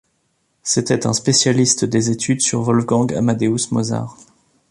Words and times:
C'était 0.63 1.05
un 1.05 1.13
spécialiste 1.13 1.85
des 1.85 2.09
études 2.09 2.41
sur 2.41 2.63
Wolfgang 2.63 3.13
Amadeus 3.13 3.69
Mozart. 3.71 4.17